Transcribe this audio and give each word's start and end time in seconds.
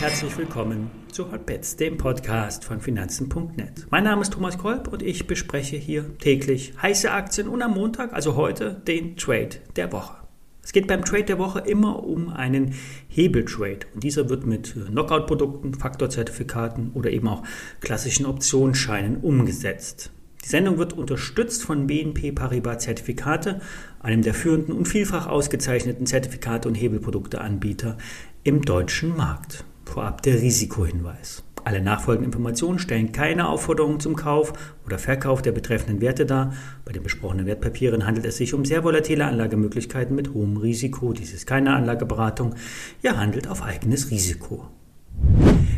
herzlich 0.00 0.34
willkommen 0.38 0.90
zu 1.12 1.30
Hotbets, 1.30 1.76
dem 1.76 1.98
Podcast 1.98 2.64
von 2.64 2.80
Finanzen.net. 2.80 3.86
Mein 3.90 4.04
Name 4.04 4.22
ist 4.22 4.32
Thomas 4.32 4.56
Kolb 4.56 4.88
und 4.88 5.02
ich 5.02 5.26
bespreche 5.26 5.76
hier 5.76 6.16
täglich 6.16 6.72
heiße 6.80 7.10
Aktien 7.10 7.48
und 7.48 7.60
am 7.60 7.74
Montag, 7.74 8.14
also 8.14 8.34
heute, 8.34 8.80
den 8.88 9.18
Trade 9.18 9.50
der 9.76 9.92
Woche. 9.92 10.16
Es 10.62 10.72
geht 10.72 10.86
beim 10.86 11.04
Trade 11.04 11.24
der 11.24 11.38
Woche 11.38 11.58
immer 11.60 12.02
um 12.02 12.30
einen 12.30 12.72
Hebeltrade 13.08 13.80
und 13.92 14.02
dieser 14.02 14.30
wird 14.30 14.46
mit 14.46 14.74
Knockout-Produkten, 14.74 15.74
Faktorzertifikaten 15.74 16.92
oder 16.94 17.10
eben 17.10 17.28
auch 17.28 17.42
klassischen 17.80 18.24
Optionsscheinen 18.24 19.18
umgesetzt. 19.18 20.12
Die 20.42 20.48
Sendung 20.48 20.78
wird 20.78 20.94
unterstützt 20.94 21.62
von 21.62 21.86
BNP 21.86 22.32
Paribas 22.32 22.84
Zertifikate, 22.84 23.60
einem 24.00 24.22
der 24.22 24.32
führenden 24.32 24.74
und 24.74 24.88
vielfach 24.88 25.26
ausgezeichneten 25.26 26.06
Zertifikate- 26.06 26.68
und 26.68 26.74
Hebelprodukteanbieter 26.76 27.98
im 28.44 28.62
deutschen 28.62 29.14
Markt. 29.14 29.66
Vorab 29.90 30.22
der 30.22 30.40
Risikohinweis. 30.40 31.42
Alle 31.64 31.82
nachfolgenden 31.82 32.32
Informationen 32.32 32.78
stellen 32.78 33.10
keine 33.10 33.48
Aufforderung 33.48 33.98
zum 33.98 34.14
Kauf 34.14 34.52
oder 34.86 35.00
Verkauf 35.00 35.42
der 35.42 35.50
betreffenden 35.50 36.00
Werte 36.00 36.26
dar. 36.26 36.54
Bei 36.84 36.92
den 36.92 37.02
besprochenen 37.02 37.44
Wertpapieren 37.44 38.06
handelt 38.06 38.24
es 38.24 38.36
sich 38.36 38.54
um 38.54 38.64
sehr 38.64 38.84
volatile 38.84 39.24
Anlagemöglichkeiten 39.24 40.14
mit 40.14 40.32
hohem 40.32 40.56
Risiko. 40.58 41.12
Dies 41.12 41.32
ist 41.32 41.48
keine 41.48 41.74
Anlageberatung. 41.74 42.54
Ihr 43.02 43.18
handelt 43.18 43.48
auf 43.48 43.64
eigenes 43.64 44.12
Risiko. 44.12 44.68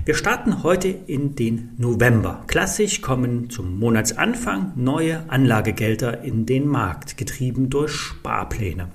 Wir 0.05 0.15
starten 0.15 0.63
heute 0.63 0.89
in 0.89 1.35
den 1.35 1.71
November. 1.79 2.45
Klassisch 2.49 3.01
kommen 3.01 3.49
zum 3.49 3.79
Monatsanfang 3.79 4.73
neue 4.77 5.31
Anlagegelder 5.31 6.23
in 6.23 6.45
den 6.45 6.67
Markt, 6.67 7.17
getrieben 7.17 7.71
durch 7.71 7.93
Sparpläne. 7.93 8.89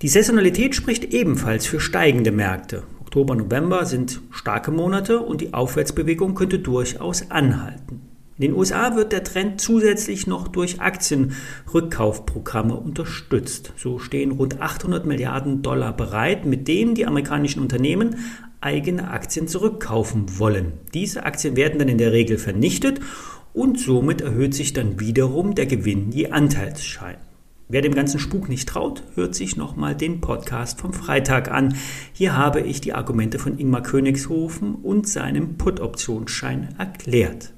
Die 0.00 0.08
Saisonalität 0.08 0.74
spricht 0.74 1.12
ebenfalls 1.12 1.66
für 1.66 1.78
steigende 1.78 2.32
Märkte. 2.32 2.84
Oktober, 3.14 3.36
November 3.36 3.86
sind 3.86 4.22
starke 4.32 4.72
Monate 4.72 5.20
und 5.20 5.40
die 5.40 5.54
Aufwärtsbewegung 5.54 6.34
könnte 6.34 6.58
durchaus 6.58 7.30
anhalten. 7.30 8.00
In 8.38 8.42
den 8.42 8.54
USA 8.54 8.96
wird 8.96 9.12
der 9.12 9.22
Trend 9.22 9.60
zusätzlich 9.60 10.26
noch 10.26 10.48
durch 10.48 10.80
Aktienrückkaufprogramme 10.80 12.74
unterstützt. 12.74 13.72
So 13.76 14.00
stehen 14.00 14.32
rund 14.32 14.60
800 14.60 15.06
Milliarden 15.06 15.62
Dollar 15.62 15.96
bereit, 15.96 16.44
mit 16.44 16.66
denen 16.66 16.96
die 16.96 17.06
amerikanischen 17.06 17.62
Unternehmen 17.62 18.16
eigene 18.60 19.08
Aktien 19.08 19.46
zurückkaufen 19.46 20.40
wollen. 20.40 20.72
Diese 20.92 21.24
Aktien 21.24 21.54
werden 21.54 21.78
dann 21.78 21.88
in 21.88 21.98
der 21.98 22.10
Regel 22.10 22.36
vernichtet 22.36 22.98
und 23.52 23.78
somit 23.78 24.22
erhöht 24.22 24.54
sich 24.54 24.72
dann 24.72 24.98
wiederum 24.98 25.54
der 25.54 25.66
Gewinn 25.66 26.10
je 26.10 26.32
Anteilsschein. 26.32 27.18
Wer 27.66 27.80
dem 27.80 27.94
ganzen 27.94 28.20
Spuk 28.20 28.50
nicht 28.50 28.68
traut, 28.68 29.02
hört 29.14 29.34
sich 29.34 29.56
nochmal 29.56 29.96
den 29.96 30.20
Podcast 30.20 30.82
vom 30.82 30.92
Freitag 30.92 31.50
an. 31.50 31.74
Hier 32.12 32.36
habe 32.36 32.60
ich 32.60 32.82
die 32.82 32.92
Argumente 32.92 33.38
von 33.38 33.58
Ingmar 33.58 33.82
Königshofen 33.82 34.74
und 34.74 35.08
seinem 35.08 35.56
Put-Optionsschein 35.56 36.74
erklärt. 36.76 37.54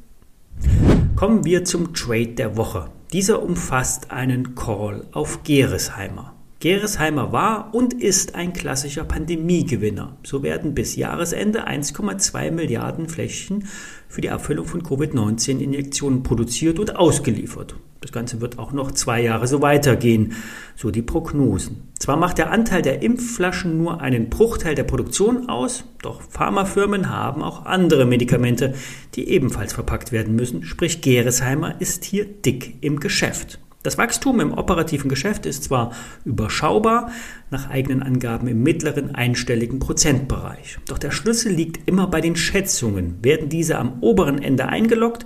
Kommen 1.16 1.44
wir 1.44 1.64
zum 1.64 1.92
Trade 1.92 2.34
der 2.34 2.56
Woche. 2.56 2.88
Dieser 3.12 3.42
umfasst 3.42 4.12
einen 4.12 4.54
Call 4.54 5.08
auf 5.10 5.42
Geresheimer. 5.42 6.34
Geresheimer 6.60 7.32
war 7.32 7.74
und 7.74 7.92
ist 7.92 8.36
ein 8.36 8.52
klassischer 8.52 9.04
Pandemiegewinner. 9.04 10.18
So 10.22 10.44
werden 10.44 10.74
bis 10.74 10.94
Jahresende 10.94 11.66
1,2 11.66 12.52
Milliarden 12.52 13.08
Fläschchen 13.08 13.64
für 14.06 14.20
die 14.20 14.30
Abfüllung 14.30 14.66
von 14.66 14.84
Covid-19-Injektionen 14.84 16.22
produziert 16.22 16.78
und 16.78 16.94
ausgeliefert. 16.94 17.74
Das 18.00 18.12
Ganze 18.12 18.40
wird 18.40 18.58
auch 18.58 18.72
noch 18.72 18.92
zwei 18.92 19.22
Jahre 19.22 19.46
so 19.46 19.62
weitergehen, 19.62 20.34
so 20.76 20.90
die 20.90 21.02
Prognosen. 21.02 21.88
Zwar 21.98 22.16
macht 22.16 22.38
der 22.38 22.50
Anteil 22.50 22.82
der 22.82 23.02
Impfflaschen 23.02 23.78
nur 23.78 24.00
einen 24.00 24.28
Bruchteil 24.28 24.74
der 24.74 24.84
Produktion 24.84 25.48
aus, 25.48 25.84
doch 26.02 26.20
Pharmafirmen 26.22 27.08
haben 27.08 27.42
auch 27.42 27.64
andere 27.64 28.04
Medikamente, 28.04 28.74
die 29.14 29.28
ebenfalls 29.28 29.72
verpackt 29.72 30.12
werden 30.12 30.36
müssen, 30.36 30.62
sprich 30.62 31.00
Geresheimer 31.00 31.80
ist 31.80 32.04
hier 32.04 32.26
dick 32.26 32.76
im 32.82 33.00
Geschäft. 33.00 33.58
Das 33.86 33.98
Wachstum 33.98 34.40
im 34.40 34.52
operativen 34.52 35.08
Geschäft 35.08 35.46
ist 35.46 35.62
zwar 35.62 35.92
überschaubar, 36.24 37.12
nach 37.52 37.70
eigenen 37.70 38.02
Angaben 38.02 38.48
im 38.48 38.64
mittleren 38.64 39.14
einstelligen 39.14 39.78
Prozentbereich. 39.78 40.78
Doch 40.88 40.98
der 40.98 41.12
Schlüssel 41.12 41.52
liegt 41.52 41.88
immer 41.88 42.08
bei 42.08 42.20
den 42.20 42.34
Schätzungen. 42.34 43.18
Werden 43.22 43.48
diese 43.48 43.78
am 43.78 43.98
oberen 44.00 44.42
Ende 44.42 44.66
eingeloggt, 44.66 45.24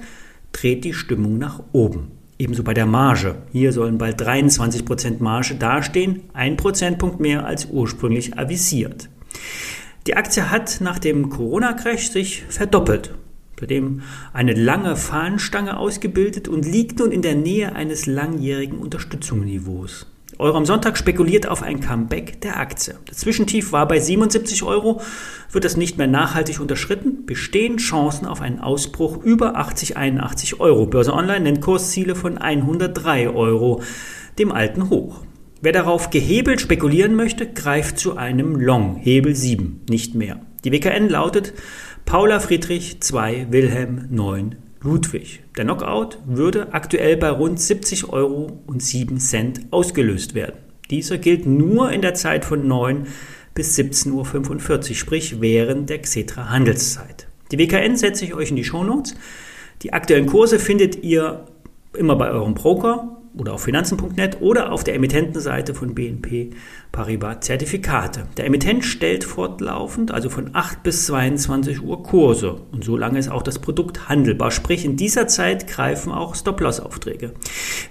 dreht 0.52 0.84
die 0.84 0.92
Stimmung 0.92 1.38
nach 1.38 1.62
oben. 1.72 2.19
Ebenso 2.40 2.62
bei 2.62 2.72
der 2.72 2.86
Marge. 2.86 3.42
Hier 3.52 3.70
sollen 3.74 3.98
bald 3.98 4.22
23% 4.22 5.22
Marge 5.22 5.56
dastehen, 5.56 6.22
ein 6.32 6.56
Prozentpunkt 6.56 7.20
mehr 7.20 7.44
als 7.44 7.66
ursprünglich 7.66 8.38
avisiert. 8.38 9.10
Die 10.06 10.16
Aktie 10.16 10.50
hat 10.50 10.80
nach 10.80 10.98
dem 10.98 11.28
Corona-Crash 11.28 12.08
sich 12.08 12.44
verdoppelt 12.48 13.12
zudem 13.60 14.00
eine 14.32 14.54
lange 14.54 14.96
Fahnenstange 14.96 15.76
ausgebildet 15.76 16.48
und 16.48 16.64
liegt 16.64 16.98
nun 16.98 17.12
in 17.12 17.20
der 17.20 17.34
Nähe 17.34 17.74
eines 17.74 18.06
langjährigen 18.06 18.78
Unterstützungsniveaus. 18.78 20.06
Euro 20.40 20.56
am 20.56 20.66
Sonntag 20.66 20.96
spekuliert 20.96 21.46
auf 21.46 21.62
ein 21.62 21.80
Comeback 21.80 22.40
der 22.40 22.58
Aktie. 22.58 22.96
Das 23.06 23.18
Zwischentief 23.18 23.72
war 23.72 23.86
bei 23.86 24.00
77 24.00 24.62
Euro. 24.62 25.00
Wird 25.52 25.64
das 25.64 25.76
nicht 25.76 25.98
mehr 25.98 26.06
nachhaltig 26.06 26.60
unterschritten, 26.60 27.26
bestehen 27.26 27.76
Chancen 27.76 28.26
auf 28.26 28.40
einen 28.40 28.58
Ausbruch 28.58 29.22
über 29.22 29.56
80, 29.56 29.96
81 29.96 30.58
Euro. 30.58 30.86
Börse 30.86 31.12
Online 31.12 31.40
nennt 31.40 31.60
Kursziele 31.60 32.14
von 32.14 32.38
103 32.38 33.28
Euro, 33.28 33.82
dem 34.38 34.50
alten 34.50 34.88
Hoch. 34.90 35.22
Wer 35.60 35.72
darauf 35.72 36.08
gehebelt 36.08 36.60
spekulieren 36.60 37.14
möchte, 37.14 37.46
greift 37.46 37.98
zu 37.98 38.16
einem 38.16 38.56
Long, 38.56 38.96
Hebel 38.96 39.36
7, 39.36 39.82
nicht 39.90 40.14
mehr. 40.14 40.40
Die 40.64 40.72
WKN 40.72 41.10
lautet 41.10 41.52
Paula 42.06 42.40
Friedrich 42.40 43.00
2 43.02 43.48
Wilhelm 43.50 44.06
9 44.08 44.56
Ludwig. 44.82 45.40
Der 45.56 45.64
Knockout 45.64 46.18
würde 46.24 46.72
aktuell 46.72 47.16
bei 47.16 47.28
rund 47.28 47.60
70 47.60 48.08
Euro 48.08 48.60
und 48.66 48.82
7 48.82 49.18
Cent 49.18 49.60
ausgelöst 49.70 50.34
werden. 50.34 50.56
Dieser 50.90 51.18
gilt 51.18 51.46
nur 51.46 51.92
in 51.92 52.00
der 52.00 52.14
Zeit 52.14 52.44
von 52.44 52.66
9 52.66 53.06
bis 53.54 53.78
17.45 53.78 54.90
Uhr, 54.90 54.94
sprich 54.94 55.40
während 55.40 55.90
der 55.90 56.00
Xetra 56.00 56.48
Handelszeit. 56.48 57.26
Die 57.52 57.58
WKN 57.58 57.96
setze 57.96 58.24
ich 58.24 58.34
euch 58.34 58.50
in 58.50 58.56
die 58.56 58.64
Shownotes. 58.64 59.14
Die 59.82 59.92
aktuellen 59.92 60.26
Kurse 60.26 60.58
findet 60.58 61.02
ihr 61.02 61.46
immer 61.94 62.16
bei 62.16 62.30
eurem 62.30 62.54
Broker 62.54 63.19
oder 63.36 63.54
auf 63.54 63.62
finanzen.net 63.62 64.40
oder 64.40 64.72
auf 64.72 64.84
der 64.84 64.94
Emittentenseite 64.94 65.74
von 65.74 65.94
BNP 65.94 66.50
Paribas 66.92 67.40
Zertifikate. 67.40 68.26
Der 68.36 68.46
Emittent 68.46 68.84
stellt 68.84 69.24
fortlaufend, 69.24 70.10
also 70.10 70.28
von 70.28 70.50
8 70.52 70.82
bis 70.82 71.06
22 71.06 71.82
Uhr 71.82 72.02
Kurse 72.02 72.60
und 72.72 72.84
so 72.84 72.96
lange 72.96 73.18
ist 73.18 73.30
auch 73.30 73.42
das 73.42 73.60
Produkt 73.60 74.08
handelbar. 74.08 74.50
Sprich, 74.50 74.84
in 74.84 74.96
dieser 74.96 75.28
Zeit 75.28 75.68
greifen 75.68 76.12
auch 76.12 76.34
Stop-Loss-Aufträge. 76.34 77.32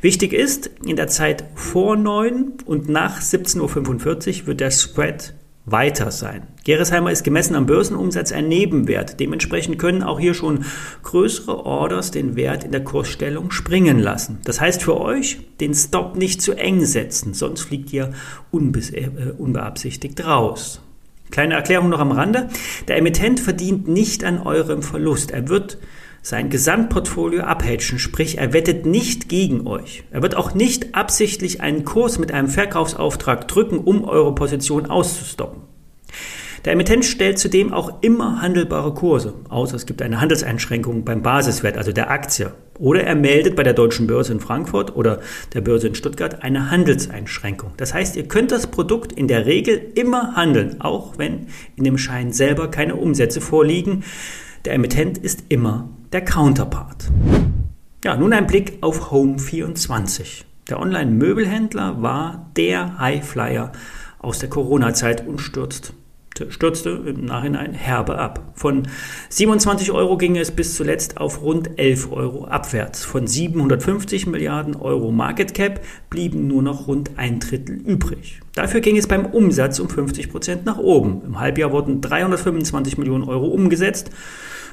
Wichtig 0.02 0.34
ist, 0.34 0.70
in 0.86 0.96
der 0.96 1.08
Zeit 1.08 1.46
vor 1.56 1.96
9 1.96 2.54
und 2.66 2.90
nach 2.90 3.22
17.45 3.22 4.42
Uhr 4.42 4.48
wird 4.48 4.60
der 4.60 4.72
Spread 4.72 5.34
weiter 5.72 6.12
sein. 6.12 6.44
Geresheimer 6.64 7.12
ist 7.12 7.24
gemessen 7.24 7.56
am 7.56 7.66
Börsenumsatz 7.66 8.32
ein 8.32 8.48
Nebenwert. 8.48 9.20
Dementsprechend 9.20 9.80
können 9.80 10.04
auch 10.04 10.20
hier 10.20 10.34
schon 10.34 10.66
größere 11.04 11.66
Orders 11.66 12.12
den 12.12 12.36
Wert 12.36 12.64
in 12.64 12.72
der 12.72 12.84
Kursstellung 12.84 13.52
springen 13.52 14.00
lassen. 14.00 14.40
Das 14.44 14.62
heißt 14.62 14.84
für 14.84 15.00
euch, 15.00 15.40
den 15.60 15.74
Stop 15.74 16.16
nicht 16.16 16.42
zu 16.42 16.54
eng 16.54 16.86
setzen, 16.86 17.34
sonst 17.34 17.62
fliegt 17.62 17.92
ihr 17.94 18.12
äh, 18.52 19.32
unbeabsichtigt 19.38 20.26
raus. 20.26 20.82
Kleine 21.32 21.54
Erklärung 21.54 21.90
noch 21.90 22.00
am 22.00 22.12
Rande. 22.12 22.50
Der 22.88 22.98
Emittent 22.98 23.40
verdient 23.40 23.88
nicht 23.88 24.24
an 24.24 24.40
eurem 24.40 24.82
Verlust. 24.82 25.32
Er 25.32 25.48
wird 25.48 25.78
sein 26.22 26.50
Gesamtportfolio 26.50 27.44
abhedgen, 27.44 28.00
sprich 28.00 28.38
er 28.38 28.52
wettet 28.52 28.86
nicht 28.86 29.30
gegen 29.30 29.68
euch. 29.68 30.04
Er 30.12 30.22
wird 30.22 30.36
auch 30.36 30.54
nicht 30.54 30.96
absichtlich 30.96 31.62
einen 31.62 31.86
Kurs 31.86 32.20
mit 32.20 32.32
einem 32.32 32.50
Verkaufsauftrag 32.50 33.48
drücken, 33.48 33.78
um 33.78 34.04
eure 34.04 34.36
Position 34.36 34.88
auszustoppen. 34.88 35.69
Der 36.66 36.74
Emittent 36.74 37.06
stellt 37.06 37.40
zudem 37.40 37.72
auch 37.72 38.02
immer 38.02 38.42
handelbare 38.42 38.94
Kurse, 38.94 39.34
außer 39.48 39.76
es 39.76 39.86
gibt 39.86 40.02
eine 40.02 40.20
Handelseinschränkung 40.20 41.06
beim 41.06 41.22
Basiswert, 41.22 41.78
also 41.78 41.94
der 41.94 42.12
Aktie. 42.12 42.52
Oder 42.78 43.04
er 43.04 43.16
meldet 43.16 43.56
bei 43.56 43.64
der 43.64 43.74
Deutschen 43.74 44.08
Börse 44.08 44.34
in 44.34 44.40
Frankfurt 44.40 44.96
oder 44.96 45.20
der 45.54 45.62
Börse 45.62 45.88
in 45.88 45.96
Stuttgart 45.96 46.44
eine 46.44 46.70
Handelseinschränkung. 46.70 47.72
Das 47.78 47.94
heißt, 47.94 48.16
ihr 48.16 48.28
könnt 48.28 48.52
das 48.52 48.68
Produkt 48.68 49.14
in 49.14 49.28
der 49.28 49.46
Regel 49.46 49.92
immer 49.96 50.36
handeln, 50.36 50.82
auch 50.82 51.18
wenn 51.18 51.48
in 51.76 51.84
dem 51.86 51.98
Schein 51.98 52.34
selber 52.34 52.70
keine 52.70 52.96
Umsätze 52.96 53.42
vorliegen. 53.42 54.04
Der 54.66 54.74
Emittent 54.74 55.18
ist 55.18 55.46
immer 55.50 55.90
der 56.12 56.26
Counterpart. 56.26 57.10
Ja, 58.04 58.16
nun 58.16 58.34
ein 58.34 58.48
Blick 58.48 58.78
auf 58.82 59.12
Home24. 59.12 60.44
Der 60.70 60.80
Online-Möbelhändler 60.80 62.02
war 62.02 62.52
der 62.56 63.00
Highflyer 63.00 63.72
aus 64.20 64.40
der 64.40 64.50
Corona-Zeit 64.50 65.26
und 65.26 65.40
stürzt 65.40 65.94
stürzte 66.50 66.90
im 67.06 67.26
Nachhinein 67.26 67.74
herbe 67.74 68.18
ab. 68.18 68.52
Von 68.54 68.88
27 69.30 69.92
Euro 69.92 70.18
ging 70.18 70.38
es 70.38 70.52
bis 70.52 70.76
zuletzt 70.76 71.18
auf 71.18 71.42
rund 71.42 71.78
11 71.78 72.12
Euro 72.12 72.46
abwärts. 72.46 73.04
Von 73.04 73.28
750 73.28 74.28
Milliarden 74.28 74.76
Euro 74.76 75.12
Market 75.12 75.54
Cap 75.54 75.82
blieben 76.10 76.48
nur 76.48 76.62
noch 76.62 76.88
rund 76.88 77.12
ein 77.18 77.40
Drittel 77.40 77.76
übrig. 77.76 78.40
Dafür 78.56 78.82
ging 78.82 78.98
es 78.98 79.08
beim 79.08 79.26
Umsatz 79.26 79.80
um 79.80 79.90
50 79.90 80.32
Prozent 80.32 80.66
nach 80.66 80.78
oben. 80.78 81.22
Im 81.26 81.40
Halbjahr 81.40 81.72
wurden 81.72 82.02
325 82.02 82.98
Millionen 82.98 83.24
Euro 83.24 83.48
umgesetzt. 83.48 84.12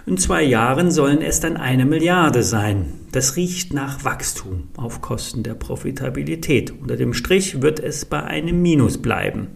In 0.09 0.19
zwei 0.19 0.45
Jahren 0.45 0.93
sollen 0.93 1.21
es 1.21 1.41
dann 1.41 1.57
eine 1.57 1.85
Milliarde 1.85 2.45
sein. 2.45 2.93
Das 3.11 3.35
riecht 3.35 3.75
nach 3.75 4.05
Wachstum 4.05 4.69
auf 4.77 5.01
Kosten 5.01 5.43
der 5.43 5.55
Profitabilität. 5.55 6.73
Unter 6.81 6.95
dem 6.95 7.13
Strich 7.13 7.61
wird 7.61 7.81
es 7.81 8.05
bei 8.05 8.23
einem 8.23 8.63
Minus 8.63 8.99
bleiben. 8.99 9.49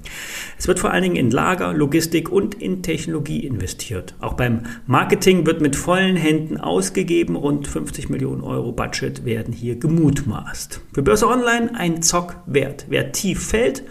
Es 0.58 0.66
wird 0.66 0.80
vor 0.80 0.90
allen 0.90 1.04
Dingen 1.04 1.14
in 1.14 1.30
Lager, 1.30 1.72
Logistik 1.72 2.32
und 2.32 2.56
in 2.56 2.82
Technologie 2.82 3.46
investiert. 3.46 4.16
Auch 4.18 4.32
beim 4.32 4.62
Marketing 4.88 5.46
wird 5.46 5.60
mit 5.60 5.76
vollen 5.76 6.16
Händen 6.16 6.56
ausgegeben. 6.56 7.36
Rund 7.36 7.68
50 7.68 8.08
Millionen 8.08 8.42
Euro 8.42 8.72
Budget 8.72 9.24
werden 9.24 9.54
hier 9.54 9.76
gemutmaßt. 9.76 10.80
Für 10.92 11.02
Börse 11.02 11.28
Online 11.28 11.76
ein 11.76 12.02
Zockwert. 12.02 12.86
Wer 12.88 13.12
tief 13.12 13.46
fällt, 13.46 13.84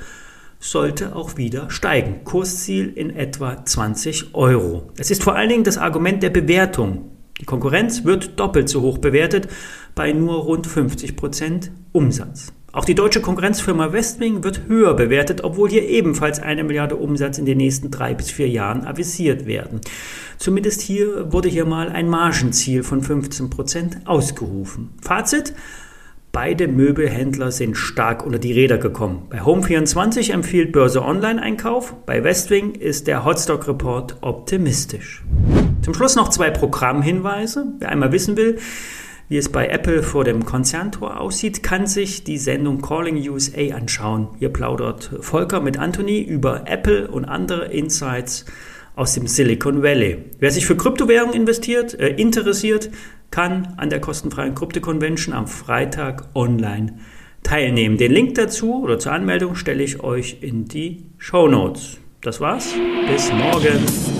sollte 0.59 1.15
auch 1.15 1.38
wieder 1.38 1.69
steigen. 1.69 2.23
Kursziel 2.23 2.91
in 2.94 3.09
etwa 3.09 3.65
20 3.65 4.35
Euro. 4.35 4.91
Es 4.97 5.09
ist 5.09 5.23
vor 5.23 5.35
allen 5.35 5.50
Dingen 5.50 5.63
das 5.63 5.77
Argument 5.77 6.21
der 6.21 6.29
Bewertung. 6.29 7.11
Die 7.39 7.45
Konkurrenz 7.45 8.03
wird 8.03 8.39
doppelt 8.39 8.67
so 8.67 8.81
hoch 8.81 8.97
bewertet 8.97 9.47
bei 9.95 10.11
nur 10.11 10.35
rund 10.44 10.67
50 10.67 11.15
Prozent 11.15 11.71
Umsatz. 11.94 12.51
Auch 12.71 12.85
die 12.85 12.94
deutsche 12.94 13.21
Konkurrenzfirma 13.21 13.94
Westwing 13.94 14.44
wird 14.44 14.67
höher 14.67 14.94
bewertet, 14.94 15.44
obwohl 15.44 15.69
hier 15.69 15.88
ebenfalls 15.89 16.39
eine 16.39 16.63
Milliarde 16.63 16.97
Umsatz 16.97 17.39
in 17.39 17.45
den 17.45 17.57
nächsten 17.57 17.89
drei 17.89 18.13
bis 18.13 18.29
vier 18.29 18.47
Jahren 18.47 18.85
avisiert 18.85 19.47
werden. 19.47 19.81
Zumindest 20.38 20.81
hier 20.81 21.31
wurde 21.33 21.50
hier 21.50 21.65
mal 21.65 21.89
ein 21.89 22.07
Margenziel 22.07 22.83
von 22.83 23.01
15 23.01 23.50
Prozent 23.50 23.97
ausgerufen. 24.06 24.91
Fazit? 25.01 25.53
Beide 26.31 26.67
Möbelhändler 26.67 27.51
sind 27.51 27.75
stark 27.75 28.23
unter 28.23 28.37
die 28.37 28.53
Räder 28.53 28.77
gekommen. 28.77 29.23
Bei 29.31 29.41
Home24 29.41 30.31
empfiehlt 30.31 30.71
Börse 30.71 31.03
Online 31.03 31.41
Einkauf, 31.41 31.95
bei 32.05 32.23
Westwing 32.23 32.75
ist 32.75 33.07
der 33.07 33.25
Hotstock 33.25 33.67
Report 33.67 34.17
optimistisch. 34.21 35.23
Zum 35.81 35.95
Schluss 35.95 36.15
noch 36.15 36.29
zwei 36.29 36.51
Programmhinweise. 36.51 37.73
Wer 37.79 37.89
einmal 37.89 38.11
wissen 38.11 38.37
will, 38.37 38.59
wie 39.27 39.37
es 39.37 39.49
bei 39.49 39.69
Apple 39.69 40.03
vor 40.03 40.23
dem 40.23 40.45
Konzerntor 40.45 41.19
aussieht, 41.19 41.63
kann 41.63 41.87
sich 41.87 42.23
die 42.23 42.37
Sendung 42.37 42.81
Calling 42.81 43.17
USA 43.27 43.75
anschauen. 43.75 44.27
Hier 44.37 44.49
plaudert 44.49 45.09
Volker 45.21 45.61
mit 45.61 45.79
Anthony 45.79 46.21
über 46.21 46.67
Apple 46.67 47.07
und 47.07 47.25
andere 47.25 47.65
Insights 47.65 48.45
aus 48.95 49.13
dem 49.13 49.25
Silicon 49.25 49.81
Valley. 49.81 50.25
Wer 50.37 50.51
sich 50.51 50.65
für 50.65 50.75
Kryptowährungen 50.77 51.33
investiert, 51.33 51.99
äh, 51.99 52.09
interessiert, 52.09 52.91
kann 53.31 53.73
an 53.77 53.89
der 53.89 54.01
kostenfreien 54.01 54.55
Krypto-Convention 54.55 55.33
am 55.33 55.47
Freitag 55.47 56.27
online 56.35 56.97
teilnehmen. 57.43 57.97
Den 57.97 58.11
Link 58.11 58.35
dazu 58.35 58.83
oder 58.83 58.99
zur 58.99 59.11
Anmeldung 59.11 59.55
stelle 59.55 59.83
ich 59.83 60.01
euch 60.01 60.37
in 60.41 60.65
die 60.65 61.05
Show 61.17 61.47
Notes. 61.47 61.97
Das 62.21 62.41
war's. 62.41 62.73
Bis 63.07 63.31
morgen. 63.31 64.19